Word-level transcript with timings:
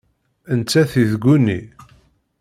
Nettat 0.57 0.91
i 1.01 1.03
tguni. 1.11 1.59